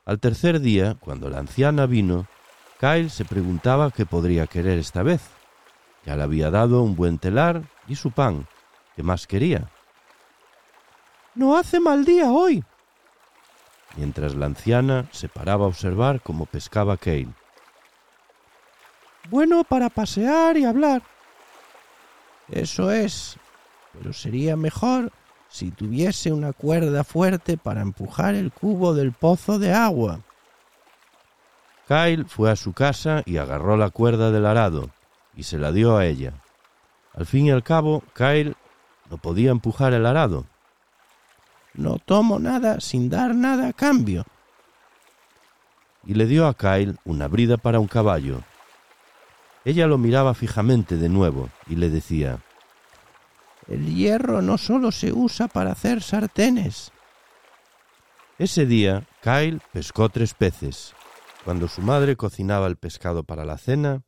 Al 0.06 0.18
tercer 0.18 0.60
día, 0.60 0.96
cuando 0.98 1.28
la 1.28 1.38
anciana 1.38 1.84
vino, 1.84 2.26
Kyle 2.80 3.10
se 3.10 3.26
preguntaba 3.26 3.90
qué 3.90 4.06
podría 4.06 4.46
querer 4.46 4.78
esta 4.78 5.02
vez. 5.02 5.20
Ya 6.06 6.16
le 6.16 6.22
había 6.22 6.50
dado 6.50 6.82
un 6.82 6.96
buen 6.96 7.18
telar 7.18 7.64
y 7.86 7.96
su 7.96 8.12
pan. 8.12 8.46
¿Qué 8.96 9.02
más 9.02 9.26
quería? 9.26 9.68
No 11.38 11.56
hace 11.56 11.78
mal 11.78 12.04
día 12.04 12.32
hoy. 12.32 12.64
Mientras 13.96 14.34
la 14.34 14.46
anciana 14.46 15.06
se 15.12 15.28
paraba 15.28 15.66
a 15.66 15.68
observar 15.68 16.20
cómo 16.20 16.46
pescaba 16.46 16.96
Kale. 16.96 17.28
Bueno 19.30 19.62
para 19.62 19.88
pasear 19.88 20.56
y 20.56 20.64
hablar. 20.64 21.00
Eso 22.48 22.90
es, 22.90 23.36
pero 23.92 24.12
sería 24.12 24.56
mejor 24.56 25.12
si 25.48 25.70
tuviese 25.70 26.32
una 26.32 26.52
cuerda 26.52 27.04
fuerte 27.04 27.56
para 27.56 27.82
empujar 27.82 28.34
el 28.34 28.50
cubo 28.50 28.92
del 28.92 29.12
pozo 29.12 29.60
de 29.60 29.72
agua. 29.72 30.18
Kyle 31.86 32.24
fue 32.24 32.50
a 32.50 32.56
su 32.56 32.72
casa 32.72 33.22
y 33.26 33.36
agarró 33.36 33.76
la 33.76 33.90
cuerda 33.90 34.32
del 34.32 34.44
arado 34.44 34.90
y 35.36 35.44
se 35.44 35.56
la 35.56 35.70
dio 35.70 35.98
a 35.98 36.04
ella. 36.04 36.32
Al 37.14 37.26
fin 37.26 37.46
y 37.46 37.52
al 37.52 37.62
cabo, 37.62 38.02
Kyle 38.12 38.56
no 39.08 39.18
podía 39.18 39.52
empujar 39.52 39.92
el 39.92 40.04
arado, 40.04 40.44
no 41.78 41.98
tomo 41.98 42.40
nada 42.40 42.80
sin 42.80 43.08
dar 43.08 43.34
nada 43.34 43.68
a 43.68 43.72
cambio. 43.72 44.24
Y 46.04 46.14
le 46.14 46.26
dio 46.26 46.46
a 46.46 46.54
Kyle 46.54 46.96
una 47.04 47.28
brida 47.28 47.56
para 47.56 47.78
un 47.78 47.86
caballo. 47.86 48.42
Ella 49.64 49.86
lo 49.86 49.96
miraba 49.96 50.34
fijamente 50.34 50.96
de 50.96 51.08
nuevo 51.08 51.50
y 51.68 51.76
le 51.76 51.88
decía, 51.88 52.40
El 53.68 53.94
hierro 53.94 54.42
no 54.42 54.58
solo 54.58 54.90
se 54.90 55.12
usa 55.12 55.46
para 55.46 55.72
hacer 55.72 56.02
sartenes. 56.02 56.90
Ese 58.38 58.66
día, 58.66 59.06
Kyle 59.22 59.60
pescó 59.72 60.08
tres 60.08 60.34
peces. 60.34 60.94
Cuando 61.44 61.68
su 61.68 61.82
madre 61.82 62.16
cocinaba 62.16 62.66
el 62.66 62.76
pescado 62.76 63.22
para 63.22 63.44
la 63.44 63.58
cena, 63.58 64.02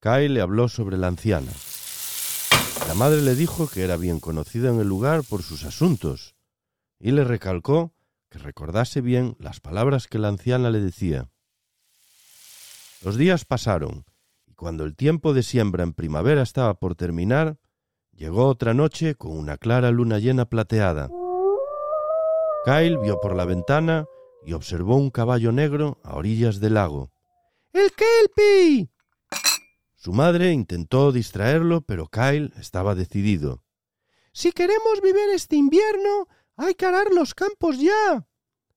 Kyle 0.00 0.34
le 0.34 0.40
habló 0.40 0.68
sobre 0.68 0.96
la 0.96 1.08
anciana. 1.08 1.52
La 2.88 2.94
madre 2.94 3.22
le 3.22 3.34
dijo 3.34 3.68
que 3.68 3.82
era 3.84 3.96
bien 3.96 4.20
conocida 4.20 4.70
en 4.70 4.80
el 4.80 4.88
lugar 4.88 5.22
por 5.22 5.42
sus 5.42 5.64
asuntos 5.64 6.33
y 7.04 7.10
le 7.10 7.22
recalcó 7.22 7.92
que 8.30 8.38
recordase 8.38 9.02
bien 9.02 9.36
las 9.38 9.60
palabras 9.60 10.08
que 10.08 10.18
la 10.18 10.28
anciana 10.28 10.70
le 10.70 10.80
decía. 10.80 11.28
Los 13.02 13.18
días 13.18 13.44
pasaron, 13.44 14.06
y 14.46 14.54
cuando 14.54 14.84
el 14.84 14.96
tiempo 14.96 15.34
de 15.34 15.42
siembra 15.42 15.82
en 15.82 15.92
primavera 15.92 16.40
estaba 16.40 16.72
por 16.78 16.94
terminar, 16.94 17.58
llegó 18.12 18.46
otra 18.46 18.72
noche 18.72 19.16
con 19.16 19.36
una 19.36 19.58
clara 19.58 19.90
luna 19.90 20.18
llena 20.18 20.46
plateada. 20.46 21.10
Kyle 22.64 22.96
vio 22.96 23.20
por 23.20 23.36
la 23.36 23.44
ventana 23.44 24.06
y 24.42 24.54
observó 24.54 24.96
un 24.96 25.10
caballo 25.10 25.52
negro 25.52 26.00
a 26.04 26.16
orillas 26.16 26.58
del 26.58 26.72
lago. 26.72 27.12
¡El 27.74 27.92
Kelpie! 27.92 28.88
Su 29.94 30.14
madre 30.14 30.52
intentó 30.52 31.12
distraerlo, 31.12 31.82
pero 31.82 32.06
Kyle 32.06 32.54
estaba 32.58 32.94
decidido. 32.94 33.62
Si 34.32 34.52
queremos 34.52 35.02
vivir 35.02 35.28
este 35.34 35.56
invierno, 35.56 36.28
hay 36.56 36.74
que 36.74 36.86
arar 36.86 37.08
los 37.12 37.34
campos 37.34 37.78
ya. 37.78 38.26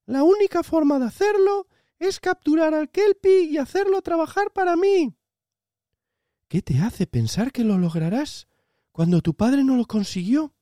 La 0.05 0.24
única 0.24 0.63
forma 0.63 1.00
de 1.00 1.05
hacerlo 1.05 1.67
es 2.00 2.19
capturar 2.19 2.74
al 2.74 2.89
Kelpie 2.89 3.43
y 3.43 3.57
hacerlo 3.57 4.01
trabajar 4.01 4.51
para 4.51 4.75
mí. 4.75 5.15
¿Qué 6.48 6.62
te 6.62 6.79
hace 6.79 7.07
pensar 7.07 7.51
que 7.51 7.63
lo 7.63 7.77
lograrás 7.77 8.48
cuando 8.91 9.22
tu 9.22 9.34
padre 9.34 9.63
no 9.63 9.75
lo 9.75 9.86
consiguió? 9.86 10.53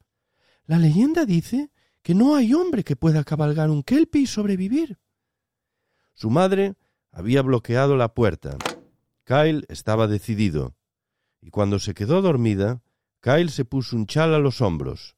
La 0.66 0.80
leyenda 0.80 1.26
dice 1.26 1.72
que 2.02 2.16
no 2.16 2.36
hay 2.36 2.54
hombre 2.54 2.84
que 2.84 2.96
pueda 2.96 3.24
cabalgar 3.24 3.70
un 3.70 3.84
Kelpie 3.84 4.22
y 4.22 4.28
sobrevivir. 4.28 4.98
Su 6.14 6.30
madre 6.30 6.76
había 7.12 7.42
bloqueado 7.42 7.98
la 7.98 8.14
puerta. 8.14 8.58
Kyle 9.26 9.66
estaba 9.70 10.08
decidido, 10.08 10.76
y 11.42 11.50
cuando 11.50 11.80
se 11.80 11.94
quedó 11.94 12.22
dormida, 12.22 12.82
Kyle 13.22 13.50
se 13.50 13.66
puso 13.66 13.96
un 13.96 14.06
chal 14.06 14.34
a 14.34 14.40
los 14.40 14.62
hombros, 14.62 15.15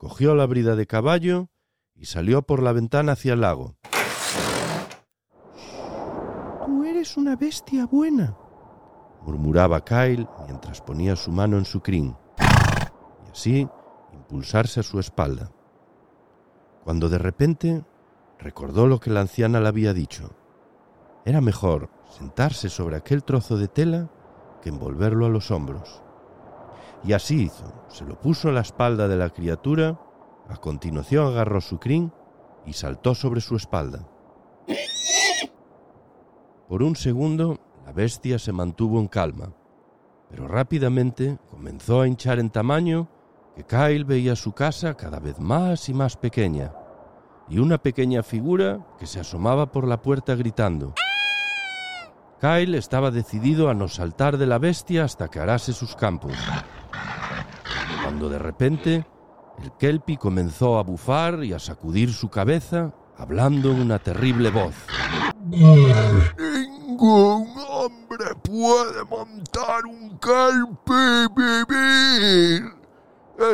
cogió 0.00 0.34
la 0.34 0.46
brida 0.46 0.76
de 0.76 0.86
caballo 0.86 1.50
y 1.94 2.06
salió 2.06 2.40
por 2.40 2.62
la 2.62 2.72
ventana 2.72 3.12
hacia 3.12 3.34
el 3.34 3.42
lago. 3.42 3.76
Tú 6.64 6.84
eres 6.84 7.18
una 7.18 7.36
bestia 7.36 7.84
buena, 7.84 8.34
murmuraba 9.20 9.84
Kyle 9.84 10.26
mientras 10.46 10.80
ponía 10.80 11.16
su 11.16 11.30
mano 11.30 11.58
en 11.58 11.66
su 11.66 11.82
crin, 11.82 12.16
y 13.26 13.30
así 13.30 13.68
impulsarse 14.14 14.80
a 14.80 14.84
su 14.84 14.98
espalda. 14.98 15.52
Cuando 16.82 17.10
de 17.10 17.18
repente 17.18 17.84
recordó 18.38 18.86
lo 18.86 19.00
que 19.00 19.10
la 19.10 19.20
anciana 19.20 19.60
le 19.60 19.68
había 19.68 19.92
dicho. 19.92 20.30
Era 21.26 21.42
mejor 21.42 21.90
sentarse 22.08 22.70
sobre 22.70 22.96
aquel 22.96 23.22
trozo 23.22 23.58
de 23.58 23.68
tela 23.68 24.10
que 24.62 24.70
envolverlo 24.70 25.26
a 25.26 25.28
los 25.28 25.50
hombros. 25.50 26.02
Y 27.02 27.12
así 27.12 27.44
hizo, 27.44 27.64
se 27.88 28.04
lo 28.04 28.20
puso 28.20 28.48
a 28.48 28.52
la 28.52 28.60
espalda 28.60 29.08
de 29.08 29.16
la 29.16 29.30
criatura, 29.30 29.98
a 30.48 30.56
continuación 30.56 31.28
agarró 31.28 31.60
su 31.60 31.78
crin 31.78 32.12
y 32.66 32.72
saltó 32.74 33.14
sobre 33.14 33.40
su 33.40 33.56
espalda. 33.56 34.06
Por 36.68 36.82
un 36.82 36.94
segundo 36.96 37.58
la 37.84 37.92
bestia 37.92 38.38
se 38.38 38.52
mantuvo 38.52 39.00
en 39.00 39.08
calma, 39.08 39.52
pero 40.28 40.46
rápidamente 40.46 41.38
comenzó 41.50 42.02
a 42.02 42.06
hinchar 42.06 42.38
en 42.38 42.50
tamaño 42.50 43.08
que 43.56 43.64
Kyle 43.64 44.04
veía 44.04 44.36
su 44.36 44.52
casa 44.52 44.94
cada 44.94 45.18
vez 45.18 45.40
más 45.40 45.88
y 45.88 45.94
más 45.94 46.16
pequeña, 46.16 46.72
y 47.48 47.58
una 47.58 47.78
pequeña 47.78 48.22
figura 48.22 48.86
que 48.98 49.06
se 49.06 49.18
asomaba 49.18 49.72
por 49.72 49.88
la 49.88 50.00
puerta 50.00 50.34
gritando. 50.36 50.94
Kyle 52.40 52.74
estaba 52.76 53.10
decidido 53.10 53.68
a 53.68 53.74
no 53.74 53.88
saltar 53.88 54.38
de 54.38 54.46
la 54.46 54.58
bestia 54.58 55.04
hasta 55.04 55.28
que 55.28 55.40
arase 55.40 55.72
sus 55.72 55.96
campos. 55.96 56.32
Cuando 58.10 58.28
de 58.28 58.40
repente 58.40 59.06
el 59.62 59.70
Kelpie 59.78 60.18
comenzó 60.18 60.80
a 60.80 60.82
bufar 60.82 61.44
y 61.44 61.52
a 61.52 61.60
sacudir 61.60 62.12
su 62.12 62.28
cabeza, 62.28 62.92
hablando 63.16 63.70
en 63.70 63.82
una 63.82 64.00
terrible 64.00 64.50
voz. 64.50 64.74
Ningún 65.46 67.46
hombre 67.68 68.34
puede 68.42 69.04
montar 69.04 69.86
un 69.86 70.18
Kelpie 70.18 71.28
vivir. 71.36 72.64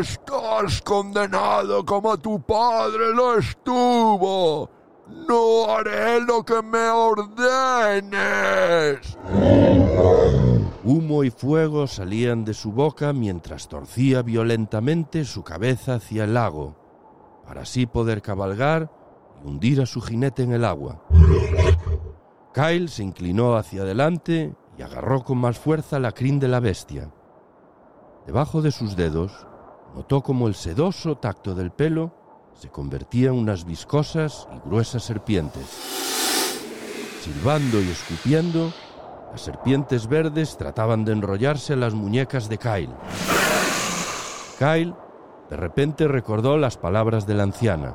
Estás 0.01 0.81
condenado 0.81 1.85
como 1.85 2.17
tu 2.17 2.41
padre 2.41 3.13
lo 3.15 3.37
estuvo. 3.37 4.71
No 5.29 5.71
haré 5.71 6.23
lo 6.23 6.43
que 6.43 6.63
me 6.63 6.89
ordenes. 6.89 8.17
Humo 10.89 11.25
y 11.25 11.31
fuego 11.31 11.89
salían 11.89 12.45
de 12.45 12.55
su 12.55 12.71
boca 12.71 13.13
mientras 13.13 13.67
torcía 13.67 14.23
violentamente 14.23 15.25
su 15.25 15.43
cabeza 15.43 15.95
hacia 15.95 16.23
el 16.23 16.35
lago, 16.35 16.77
para 17.45 17.63
así 17.63 17.87
poder 17.87 18.23
cabalgar 18.23 18.89
y 19.43 19.49
hundir 19.49 19.83
a 19.83 19.87
su 19.87 20.01
jinete 20.01 20.45
en 20.45 20.53
el 20.53 20.65
agua. 20.65 21.03
Kyle 22.55 22.89
se 22.89 23.03
inclinó 23.03 23.57
hacia 23.57 23.83
adelante 23.83 24.55
y 24.79 24.83
agarró 24.83 25.25
con 25.25 25.39
más 25.39 25.59
fuerza 25.59 25.99
la 25.99 26.13
crin 26.13 26.39
de 26.39 26.47
la 26.47 26.61
bestia. 26.61 27.13
Debajo 28.25 28.63
de 28.63 28.71
sus 28.71 28.95
dedos 28.95 29.33
notó 29.93 30.23
como 30.23 30.47
el 30.47 30.55
sedoso 30.55 31.17
tacto 31.17 31.57
del 31.57 31.73
pelo 31.73 32.15
se 32.55 32.69
convertía 32.69 33.31
en 33.31 33.35
unas 33.35 33.65
viscosas 33.65 34.47
y 34.55 34.69
gruesas 34.69 35.03
serpientes. 35.03 35.67
Silbando 37.23 37.83
y 37.83 37.89
escupiendo, 37.89 38.73
las 39.37 39.43
serpientes 39.43 40.07
verdes 40.09 40.57
trataban 40.57 41.05
de 41.05 41.13
enrollarse 41.13 41.75
en 41.75 41.81
las 41.81 41.93
muñecas 41.93 42.49
de 42.49 42.57
Kyle. 42.57 42.95
Kyle 44.59 44.95
de 45.51 45.57
repente 45.59 46.09
recordó 46.09 46.57
las 46.57 46.79
palabras 46.79 47.27
de 47.27 47.35
la 47.35 47.43
anciana 47.43 47.95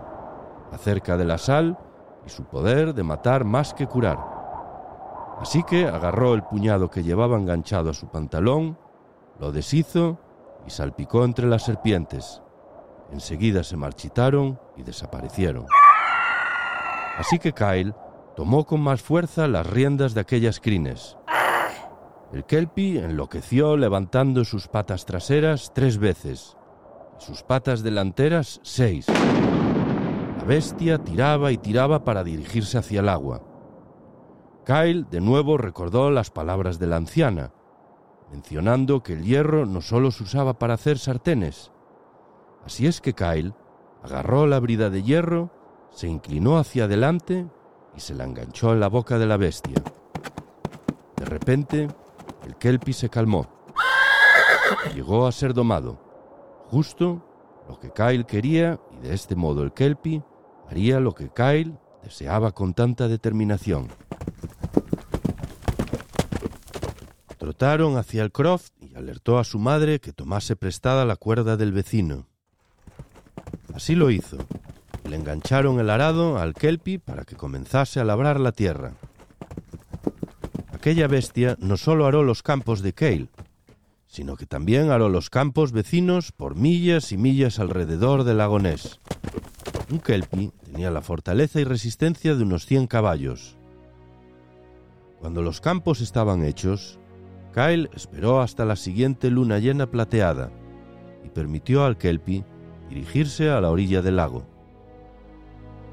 acerca 0.72 1.18
de 1.18 1.26
la 1.26 1.40
sal 1.40 1.80
y 2.28 2.30
su 2.30 2.44
poder 2.44 2.94
de 2.94 3.02
matar 3.02 3.44
más 3.44 3.74
que 3.74 3.88
curar. 3.88 4.20
Así 5.40 5.64
que 5.64 5.88
agarró 5.88 6.36
el 6.36 6.44
puñado 6.44 6.92
que 6.92 7.02
llevaba 7.02 7.38
enganchado 7.38 7.90
a 7.90 7.96
su 7.96 8.06
pantalón, 8.10 8.78
lo 9.40 9.52
deshizo 9.52 10.20
y 10.68 10.70
salpicó 10.70 11.26
entre 11.26 11.48
las 11.48 11.64
serpientes. 11.64 12.44
Enseguida 13.12 13.64
se 13.64 13.78
marchitaron 13.78 14.60
y 14.78 14.84
desaparecieron. 14.84 15.66
Así 17.18 17.40
que 17.40 17.52
Kyle 17.52 17.96
tomó 18.36 18.64
con 18.64 18.82
más 18.82 19.02
fuerza 19.02 19.48
las 19.48 19.66
riendas 19.66 20.14
de 20.14 20.22
aquellas 20.22 20.60
crines. 20.60 21.18
El 22.34 22.46
Kelpie 22.46 23.04
enloqueció 23.04 23.76
levantando 23.78 24.46
sus 24.46 24.68
patas 24.68 25.06
traseras 25.06 25.74
tres 25.74 25.98
veces 25.98 26.56
sus 27.22 27.44
patas 27.44 27.84
delanteras 27.84 28.60
seis. 28.64 29.06
La 29.08 30.44
bestia 30.44 30.98
tiraba 30.98 31.52
y 31.52 31.58
tiraba 31.58 32.04
para 32.04 32.24
dirigirse 32.24 32.80
hacia 32.80 33.02
el 33.02 33.10
agua. 33.10 33.44
Kyle 34.66 35.06
de 35.10 35.22
nuevo 35.22 35.58
recordó 35.58 36.10
las 36.10 36.32
palabras 36.32 36.80
de 36.80 36.88
la 36.88 36.96
anciana, 36.96 37.54
mencionando 38.32 39.04
que 39.04 39.14
el 39.14 39.24
hierro 39.24 39.68
no 39.68 39.82
solo 39.82 40.10
se 40.10 40.24
usaba 40.24 40.58
para 40.58 40.74
hacer 40.74 40.98
sartenes. 40.98 41.72
Así 42.66 42.88
es 42.88 43.02
que 43.02 43.14
Kyle 43.14 43.54
agarró 44.02 44.48
la 44.48 44.60
brida 44.60 44.90
de 44.90 45.04
hierro, 45.04 45.52
se 45.92 46.08
inclinó 46.08 46.58
hacia 46.58 46.86
adelante 46.86 47.46
y 47.96 48.00
se 48.00 48.16
la 48.16 48.24
enganchó 48.24 48.74
en 48.74 48.80
la 48.80 48.88
boca 48.88 49.20
de 49.20 49.28
la 49.28 49.38
bestia. 49.38 49.76
De 51.18 51.26
repente, 51.26 51.88
el 52.52 52.58
Kelpie 52.58 52.94
se 52.94 53.10
calmó. 53.10 53.48
Llegó 54.94 55.26
a 55.26 55.32
ser 55.32 55.54
domado, 55.54 55.98
justo 56.70 57.26
lo 57.70 57.80
que 57.80 57.92
Kyle 57.92 58.26
quería 58.26 58.78
y 58.92 59.08
de 59.08 59.14
este 59.14 59.38
modo 59.38 59.64
el 59.64 59.72
Kelpie 59.72 60.22
haría 60.70 61.00
lo 61.00 61.14
que 61.14 61.30
Kyle 61.30 61.78
deseaba 62.04 62.52
con 62.52 62.74
tanta 62.74 63.08
determinación. 63.08 63.88
Trotaron 67.38 67.98
hacia 67.98 68.22
el 68.24 68.34
croft 68.34 68.74
y 68.82 68.96
alertó 68.96 69.40
a 69.40 69.46
su 69.46 69.58
madre 69.58 70.02
que 70.02 70.12
tomase 70.12 70.58
prestada 70.58 71.06
la 71.06 71.16
cuerda 71.16 71.56
del 71.56 71.72
vecino. 71.72 72.28
Así 73.74 73.96
lo 73.96 74.12
hizo. 74.12 74.38
Le 75.06 75.16
engancharon 75.16 75.80
el 75.80 75.90
arado 75.90 76.38
al 76.38 76.54
Kelpie 76.54 77.00
para 77.00 77.24
que 77.24 77.38
comenzase 77.38 78.02
a 78.02 78.04
labrar 78.04 78.42
la 78.42 78.52
tierra. 78.52 78.96
Aquella 80.82 81.06
bestia 81.06 81.58
no 81.60 81.78
solo 81.78 82.08
aró 82.08 82.24
los 82.24 82.42
campos 82.42 82.82
de 82.82 82.94
Kale, 82.94 83.28
sino 84.08 84.36
que 84.36 84.48
también 84.48 84.90
aró 84.90 85.10
los 85.10 85.30
campos 85.30 85.74
vecinos 85.74 86.32
por 86.32 86.56
millas 86.56 87.12
y 87.12 87.18
millas 87.18 87.60
alrededor 87.60 88.24
del 88.24 88.40
lago 88.40 88.58
Ness. 88.58 89.00
Un 89.92 90.00
Kelpie 90.00 90.50
tenía 90.66 90.90
la 90.90 91.04
fortaleza 91.04 91.62
y 91.62 91.66
resistencia 91.66 92.34
de 92.34 92.42
unos 92.42 92.66
100 92.66 92.88
caballos. 92.88 93.58
Cuando 95.20 95.44
los 95.44 95.62
campos 95.62 96.02
estaban 96.02 96.44
hechos, 96.44 96.98
Kyle 97.54 97.92
esperó 97.94 98.42
hasta 98.42 98.66
la 98.66 98.76
siguiente 98.76 99.30
luna 99.30 99.60
llena 99.60 99.86
plateada 99.86 100.52
y 101.24 101.30
permitió 101.30 101.86
al 101.86 102.00
Kelpie 102.00 102.44
dirigirse 102.90 103.52
a 103.52 103.62
la 103.62 103.70
orilla 103.70 104.02
del 104.02 104.16
lago. 104.16 104.48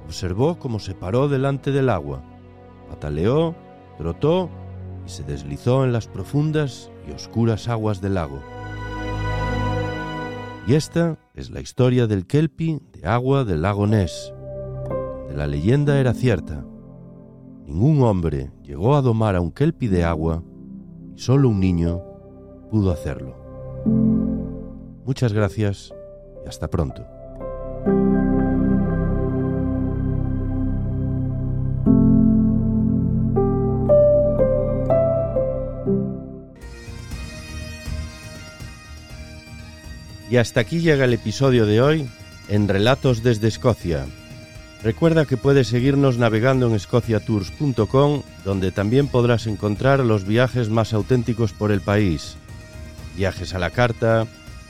Observó 0.07 0.59
cómo 0.59 0.79
se 0.79 0.95
paró 0.95 1.29
delante 1.29 1.73
del 1.73 1.91
agua, 1.91 2.23
pataleó, 2.89 3.55
trotó 3.99 4.49
y 5.09 5.11
se 5.11 5.25
deslizó 5.25 5.85
en 5.85 5.93
las 5.93 6.07
profundas 6.07 6.91
y 7.09 7.13
oscuras 7.13 7.69
aguas 7.69 8.03
del 8.03 8.15
lago. 8.15 8.43
Y 10.67 10.75
esta 10.75 11.19
es 11.35 11.51
la 11.51 11.63
historia 11.63 12.07
del 12.07 12.27
Kelpie 12.27 12.81
de 12.93 13.09
agua 13.09 13.45
del 13.45 13.63
lago 13.63 13.87
Ness. 13.87 14.35
De 15.29 15.35
la 15.35 15.47
leyenda 15.47 15.99
era 15.99 16.13
cierta. 16.13 16.63
Ningún 17.65 18.03
hombre 18.03 18.53
llegó 18.63 18.97
a 18.97 19.01
domar 19.01 19.35
a 19.35 19.41
un 19.41 19.51
Kelpie 19.51 19.89
de 19.89 20.05
agua 20.05 20.43
y 21.17 21.19
solo 21.19 21.49
un 21.49 21.59
niño 21.59 22.03
pudo 22.71 22.91
hacerlo. 22.91 23.35
Muchas 25.07 25.33
gracias 25.33 25.95
y 26.45 26.49
hasta 26.49 26.69
pronto. 26.69 27.03
Y 40.31 40.37
hasta 40.37 40.61
aquí 40.61 40.81
llega 40.81 41.05
el 41.05 41.15
episodio 41.15 41.65
de 41.65 41.81
hoy 41.81 42.09
en 42.49 42.69
Relatos 42.69 43.23
desde 43.23 43.49
Escocia. 43.49 44.05
Recuerda 44.83 45.25
que 45.25 45.37
puedes 45.37 45.69
seguirnos 45.69 46.19
navegando 46.19 46.69
en 46.69 46.75
escociatours.com, 46.75 48.23
donde 48.45 48.71
también 48.71 49.09
podrás 49.09 49.47
encontrar 49.47 50.01
los 50.01 50.25
viajes 50.25 50.69
más 50.69 50.93
auténticos 50.93 51.53
por 51.53 51.73
el 51.73 51.81
país. 51.81 52.37
Viajes 53.17 53.55
a 53.55 53.59
la 53.59 53.71
carta, 53.71 54.27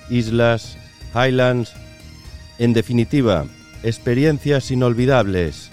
islas, 0.08 0.78
highlands. 1.14 1.72
En 2.58 2.72
definitiva, 2.72 3.44
experiencias 3.82 4.70
inolvidables 4.70 5.70